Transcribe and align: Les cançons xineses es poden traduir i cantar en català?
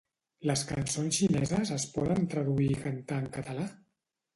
Les 0.51 0.63
cançons 0.69 1.21
xineses 1.21 1.75
es 1.77 1.87
poden 2.01 2.27
traduir 2.35 2.75
i 2.79 2.83
cantar 2.89 3.25
en 3.27 3.33
català? 3.41 3.73